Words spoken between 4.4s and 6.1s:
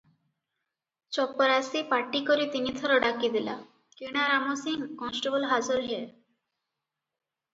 Singh constable ହାଜର ହେ।"